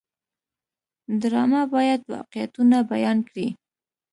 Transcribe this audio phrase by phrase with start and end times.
[1.21, 3.47] ډرامه باید واقعیتونه بیان کړي